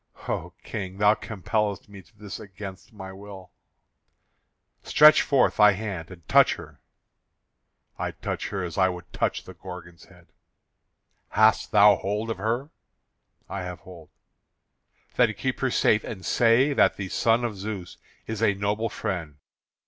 "O 0.27 0.53
King, 0.63 0.97
thou 0.97 1.13
compellest 1.13 1.87
me 1.87 2.01
to 2.01 2.17
this 2.17 2.39
against 2.39 2.91
my 2.91 3.13
will." 3.13 3.51
"Stretch 4.81 5.21
forth 5.21 5.57
thy 5.57 5.73
hand 5.73 6.09
and 6.09 6.27
touch 6.27 6.55
her." 6.55 6.81
"I 7.99 8.09
touch 8.09 8.47
her 8.49 8.63
as 8.63 8.79
I 8.79 8.89
would 8.89 9.13
touch 9.13 9.43
the 9.43 9.53
Gorgon's 9.53 10.05
head." 10.05 10.29
"Hast 11.29 11.71
thou 11.71 11.97
hold 11.97 12.31
of 12.31 12.39
her?" 12.39 12.71
"I 13.47 13.61
have 13.61 13.81
hold." 13.81 14.09
"Then 15.17 15.35
keep 15.35 15.59
her 15.59 15.69
safe, 15.69 16.03
and 16.03 16.25
say 16.25 16.73
that 16.73 16.97
the 16.97 17.07
son 17.09 17.43
of 17.45 17.55
Zeus 17.55 17.97
is 18.25 18.41
a 18.41 18.55
noble 18.55 18.89
friend. 18.89 19.37